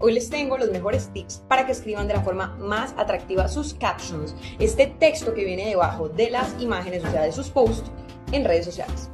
Hoy 0.00 0.12
les 0.12 0.30
tengo 0.30 0.56
los 0.56 0.70
mejores 0.70 1.12
tips 1.12 1.42
para 1.48 1.66
que 1.66 1.72
escriban 1.72 2.06
de 2.06 2.14
la 2.14 2.20
forma 2.20 2.56
más 2.60 2.94
atractiva 2.96 3.48
sus 3.48 3.74
captions, 3.74 4.36
este 4.60 4.86
texto 4.86 5.34
que 5.34 5.44
viene 5.44 5.70
debajo 5.70 6.08
de 6.08 6.30
las 6.30 6.54
imágenes, 6.60 7.04
o 7.04 7.10
sea, 7.10 7.22
de 7.22 7.32
sus 7.32 7.50
posts 7.50 7.90
en 8.30 8.44
redes 8.44 8.64
sociales. 8.64 9.10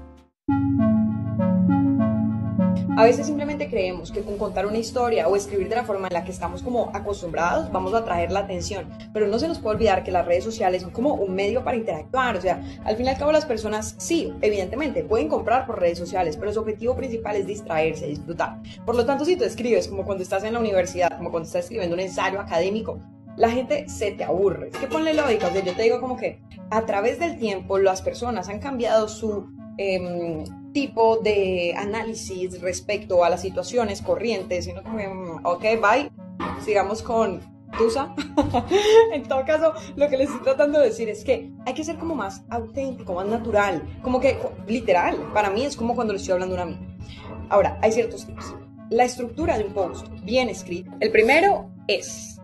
A 2.97 3.03
veces 3.03 3.27
simplemente 3.27 3.69
creemos 3.69 4.13
que 4.13 4.21
con 4.21 4.39
contar 4.39 4.67
una 4.67 4.79
historia 4.79 5.27
o 5.27 5.35
escribir 5.35 5.69
de 5.69 5.75
la 5.75 5.83
forma 5.83 6.07
en 6.07 6.13
la 6.13 6.25
que 6.25 6.31
estamos 6.31 6.63
como 6.63 6.91
acostumbrados 6.95 7.73
vamos 7.73 7.93
a 7.93 7.99
atraer 7.99 8.31
la 8.31 8.41
atención, 8.41 8.89
pero 9.13 9.27
no 9.27 9.41
se 9.41 9.49
nos 9.49 9.59
puede 9.59 9.75
olvidar 9.75 10.05
que 10.05 10.13
las 10.13 10.25
redes 10.25 10.45
sociales 10.45 10.83
son 10.83 10.93
como 10.93 11.15
un 11.15 11.35
medio 11.35 11.65
para 11.65 11.77
interactuar, 11.77 12.37
o 12.37 12.41
sea, 12.41 12.63
al 12.85 12.97
fin 12.97 13.07
y 13.07 13.09
al 13.09 13.19
cabo 13.19 13.33
las 13.33 13.47
personas 13.47 13.97
sí, 13.99 14.33
evidentemente 14.43 15.03
pueden 15.03 15.27
comprar 15.27 15.67
por 15.67 15.81
redes 15.81 15.99
sociales, 15.99 16.37
pero 16.37 16.53
su 16.53 16.61
objetivo 16.61 16.95
principal 16.95 17.35
es 17.35 17.49
distraerse, 17.49 18.07
disfrutar. 18.07 18.63
Por 18.87 18.95
lo 18.95 19.05
tanto, 19.05 19.25
si 19.25 19.35
tú 19.35 19.43
escribes 19.43 19.89
como 19.89 20.05
cuando 20.05 20.23
estás 20.23 20.45
en 20.45 20.53
la 20.53 20.61
universidad, 20.61 21.17
como 21.17 21.33
cuando 21.33 21.49
estás 21.49 21.65
escribiendo 21.65 21.95
un 21.95 22.01
ensayo 22.01 22.39
académico, 22.39 23.01
la 23.37 23.51
gente 23.51 23.89
se 23.89 24.13
te 24.13 24.23
aburre. 24.23 24.69
Es 24.69 24.77
que 24.77 24.87
ponle 24.87 25.15
lógica, 25.15 25.49
o 25.49 25.51
sea, 25.51 25.65
yo 25.65 25.75
te 25.75 25.83
digo 25.83 26.01
como 26.01 26.17
que 26.17 26.41
a 26.71 26.87
través 26.87 27.19
del 27.19 27.41
tiempo 27.41 27.77
las 27.79 28.03
personas 28.03 28.49
han 28.49 28.61
cambiado 28.61 29.09
su 29.09 29.49
Em, 29.77 30.45
tipo 30.73 31.19
de 31.19 31.75
análisis 31.77 32.61
respecto 32.61 33.25
a 33.25 33.31
las 33.31 33.43
situaciones 33.43 34.03
corrientes, 34.03 34.65
sino 34.65 34.83
como, 34.83 34.99
mm, 34.99 35.41
ok, 35.45 35.63
bye, 35.81 36.11
sigamos 36.65 37.03
con 37.03 37.41
Tusa. 37.79 38.15
en 39.13 39.23
todo 39.25 39.45
caso, 39.45 39.73
lo 39.97 40.09
que 40.09 40.17
les 40.17 40.29
estoy 40.29 40.45
tratando 40.45 40.81
de 40.81 40.87
decir 40.87 41.09
es 41.09 41.25
que 41.25 41.51
hay 41.65 41.75
que 41.75 41.85
ser 41.85 41.97
como 41.97 42.15
más 42.15 42.43
auténtico, 42.51 43.15
más 43.15 43.27
natural, 43.27 43.83
como 44.03 44.21
que 44.21 44.37
literal, 44.67 45.17
para 45.33 45.51
mí 45.51 45.65
es 45.65 45.77
como 45.77 45.95
cuando 45.95 46.13
le 46.13 46.19
estoy 46.19 46.33
hablando 46.33 46.55
a 46.55 46.63
una 46.63 46.75
amiga. 46.75 46.97
Ahora, 47.49 47.79
hay 47.83 47.93
ciertos 47.93 48.27
tips. 48.27 48.55
La 48.91 49.05
estructura 49.05 49.57
de 49.57 49.65
un 49.65 49.73
post 49.73 50.07
bien 50.23 50.49
escrito. 50.49 50.91
El 51.01 51.11
primero 51.11 51.71
es 51.89 52.35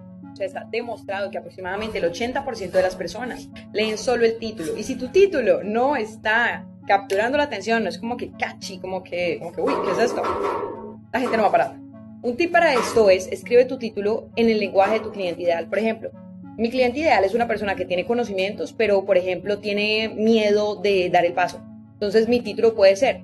está 0.44 0.66
demostrado 0.70 1.30
que 1.30 1.38
aproximadamente 1.38 1.98
el 1.98 2.04
80% 2.04 2.70
de 2.70 2.82
las 2.82 2.96
personas 2.96 3.48
leen 3.72 3.98
solo 3.98 4.24
el 4.24 4.38
título. 4.38 4.76
Y 4.76 4.84
si 4.84 4.96
tu 4.96 5.08
título 5.08 5.62
no 5.62 5.96
está 5.96 6.66
capturando 6.90 7.38
la 7.38 7.44
atención, 7.44 7.84
no 7.84 7.88
es 7.88 7.98
como 7.98 8.16
que 8.16 8.32
catchy, 8.32 8.80
como 8.80 9.04
que, 9.04 9.38
como 9.38 9.52
que, 9.52 9.60
uy, 9.60 9.72
¿qué 9.84 9.92
es 9.92 10.10
esto? 10.10 10.22
La 11.12 11.20
gente 11.20 11.36
no 11.36 11.44
va 11.44 11.48
a 11.48 11.52
parar. 11.52 11.76
Un 12.20 12.36
tip 12.36 12.50
para 12.50 12.74
esto 12.74 13.08
es, 13.10 13.28
escribe 13.28 13.64
tu 13.64 13.78
título 13.78 14.28
en 14.34 14.50
el 14.50 14.58
lenguaje 14.58 14.94
de 14.94 15.00
tu 15.04 15.12
cliente 15.12 15.40
ideal. 15.40 15.68
Por 15.68 15.78
ejemplo, 15.78 16.10
mi 16.58 16.68
cliente 16.68 16.98
ideal 16.98 17.22
es 17.22 17.32
una 17.32 17.46
persona 17.46 17.76
que 17.76 17.84
tiene 17.84 18.06
conocimientos, 18.06 18.72
pero, 18.72 19.04
por 19.04 19.16
ejemplo, 19.16 19.60
tiene 19.60 20.08
miedo 20.08 20.74
de 20.82 21.08
dar 21.10 21.24
el 21.24 21.32
paso. 21.32 21.62
Entonces, 21.92 22.26
mi 22.26 22.40
título 22.40 22.74
puede 22.74 22.96
ser, 22.96 23.22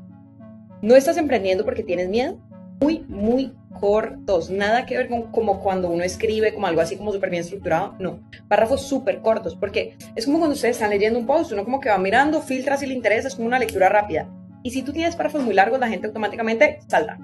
¿no 0.81 0.95
estás 0.95 1.17
emprendiendo 1.17 1.65
porque 1.65 1.83
tienes 1.83 2.09
miedo? 2.09 2.39
Muy, 2.81 3.05
muy 3.09 3.53
cortos, 3.79 4.51
nada 4.51 4.87
que 4.87 4.97
ver 4.97 5.09
con 5.09 5.31
como 5.31 5.61
cuando 5.61 5.91
uno 5.91 6.03
escribe 6.03 6.55
como 6.55 6.67
algo 6.67 6.81
así 6.81 6.97
como 6.97 7.13
súper 7.13 7.31
bien 7.31 7.43
estructurado, 7.43 7.95
no, 7.99 8.21
párrafos 8.49 8.83
súper 8.83 9.21
cortos, 9.21 9.55
porque 9.57 9.97
es 10.15 10.25
como 10.25 10.39
cuando 10.39 10.55
ustedes 10.55 10.77
están 10.77 10.91
leyendo 10.91 11.19
un 11.19 11.27
post, 11.27 11.53
uno 11.53 11.65
como 11.65 11.81
que 11.81 11.89
va 11.89 11.99
mirando, 11.99 12.41
filtra 12.41 12.77
si 12.77 12.87
le 12.87 12.95
interesa, 12.95 13.29
es 13.29 13.35
como 13.35 13.47
una 13.47 13.59
lectura 13.59 13.89
rápida. 13.89 14.29
Y 14.63 14.71
si 14.71 14.83
tú 14.83 14.93
tienes 14.93 15.15
párrafos 15.15 15.43
muy 15.43 15.55
largos, 15.55 15.79
la 15.79 15.89
gente 15.89 16.09
automáticamente 16.09 16.81
salta. 16.89 17.19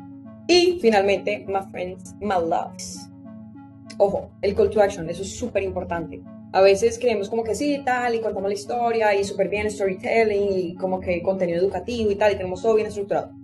Y 0.46 0.78
finalmente, 0.80 1.44
my 1.48 1.60
friends, 1.70 2.14
my 2.20 2.36
loves. 2.48 3.08
Ojo, 3.98 4.30
el 4.42 4.54
call 4.54 4.70
to 4.70 4.80
action, 4.80 5.08
eso 5.10 5.22
es 5.22 5.36
súper 5.36 5.62
importante. 5.62 6.22
A 6.52 6.60
veces 6.60 6.98
creemos 6.98 7.28
como 7.28 7.42
que 7.42 7.54
sí, 7.54 7.82
tal, 7.84 8.14
y 8.14 8.20
contamos 8.20 8.48
la 8.48 8.54
historia, 8.54 9.14
y 9.14 9.24
súper 9.24 9.48
bien 9.48 9.70
storytelling, 9.70 10.52
y 10.52 10.74
como 10.74 11.00
que 11.00 11.22
contenido 11.22 11.58
educativo 11.58 12.10
y 12.10 12.14
tal, 12.14 12.32
y 12.32 12.36
tenemos 12.36 12.62
todo 12.62 12.74
bien 12.74 12.86
estructurado 12.86 13.41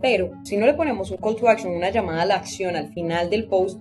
pero 0.00 0.32
si 0.44 0.56
no 0.56 0.66
le 0.66 0.74
ponemos 0.74 1.10
un 1.10 1.16
call 1.16 1.36
to 1.36 1.48
action, 1.48 1.74
una 1.74 1.90
llamada 1.90 2.22
a 2.22 2.26
la 2.26 2.36
acción 2.36 2.76
al 2.76 2.92
final 2.92 3.30
del 3.30 3.46
post, 3.46 3.80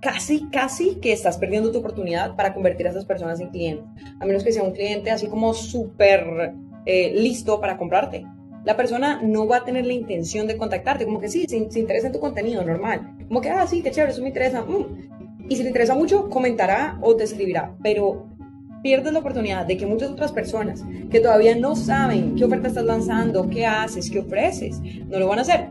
casi, 0.00 0.48
casi 0.50 0.96
que 0.96 1.12
estás 1.12 1.38
perdiendo 1.38 1.72
tu 1.72 1.78
oportunidad 1.78 2.36
para 2.36 2.54
convertir 2.54 2.86
a 2.86 2.90
esas 2.90 3.04
personas 3.04 3.40
en 3.40 3.48
clientes. 3.48 3.84
A 4.20 4.26
menos 4.26 4.44
que 4.44 4.52
sea 4.52 4.62
un 4.62 4.72
cliente 4.72 5.10
así 5.10 5.26
como 5.26 5.52
súper 5.54 6.54
eh, 6.84 7.12
listo 7.14 7.60
para 7.60 7.76
comprarte. 7.76 8.24
La 8.64 8.76
persona 8.76 9.20
no 9.22 9.46
va 9.46 9.58
a 9.58 9.64
tener 9.64 9.86
la 9.86 9.92
intención 9.92 10.46
de 10.46 10.56
contactarte, 10.56 11.04
como 11.04 11.20
que 11.20 11.28
sí, 11.28 11.46
se, 11.48 11.56
interesa 11.56 12.08
en 12.08 12.12
tu 12.12 12.20
contenido, 12.20 12.64
normal. 12.64 13.16
Como 13.28 13.40
que, 13.40 13.50
ah, 13.50 13.66
sí, 13.66 13.82
qué 13.82 13.90
chévere, 13.90 14.12
eso 14.12 14.22
me 14.22 14.28
interesa. 14.28 14.62
Mm. 14.62 15.46
Y 15.48 15.56
si 15.56 15.62
le 15.62 15.68
interesa 15.68 15.94
mucho, 15.94 16.28
comentará 16.28 16.98
o 17.00 17.14
te 17.14 17.24
escribirá. 17.24 17.76
Pero 17.82 18.26
pierdes 18.86 19.12
la 19.12 19.18
oportunidad 19.18 19.66
de 19.66 19.76
que 19.76 19.84
muchas 19.84 20.10
otras 20.10 20.30
personas 20.30 20.84
que 21.10 21.18
todavía 21.18 21.56
no 21.56 21.74
saben 21.74 22.36
qué 22.36 22.44
oferta 22.44 22.68
estás 22.68 22.84
lanzando, 22.84 23.50
qué 23.50 23.66
haces, 23.66 24.08
qué 24.08 24.20
ofreces, 24.20 24.80
no 25.08 25.18
lo 25.18 25.26
van 25.26 25.40
a 25.40 25.42
hacer. 25.42 25.70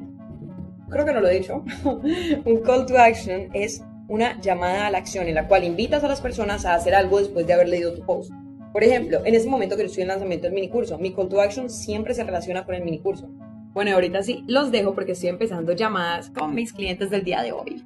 Creo 0.89 1.05
que 1.05 1.13
no 1.13 1.21
lo 1.21 1.29
he 1.29 1.39
dicho. 1.39 1.63
Un 2.45 2.57
call 2.65 2.85
to 2.85 2.97
action 2.97 3.47
es 3.53 3.81
una 4.09 4.37
llamada 4.41 4.87
a 4.87 4.91
la 4.91 4.97
acción 4.97 5.27
en 5.27 5.35
la 5.35 5.47
cual 5.47 5.63
invitas 5.63 6.03
a 6.03 6.09
las 6.09 6.19
personas 6.19 6.65
a 6.65 6.73
hacer 6.73 6.93
algo 6.93 7.19
después 7.19 7.47
de 7.47 7.53
haber 7.53 7.69
leído 7.69 7.93
tu 7.93 8.05
post. 8.05 8.33
Por 8.73 8.83
ejemplo, 8.83 9.21
en 9.23 9.33
ese 9.33 9.47
momento 9.47 9.77
que 9.77 9.83
estoy 9.83 10.01
en 10.01 10.09
lanzamiento 10.09 10.47
del 10.47 10.53
minicurso, 10.53 10.97
mi 10.97 11.13
call 11.13 11.29
to 11.29 11.39
action 11.39 11.69
siempre 11.69 12.13
se 12.13 12.25
relaciona 12.25 12.65
con 12.65 12.75
el 12.75 12.83
minicurso. 12.83 13.29
Bueno, 13.73 13.93
ahorita 13.93 14.23
sí 14.23 14.43
los 14.45 14.73
dejo 14.73 14.93
porque 14.93 15.13
estoy 15.13 15.29
empezando 15.29 15.71
llamadas 15.71 16.31
con 16.31 16.53
mis 16.53 16.73
clientes 16.73 17.09
del 17.09 17.23
día 17.23 17.41
de 17.41 17.53
hoy. 17.53 17.85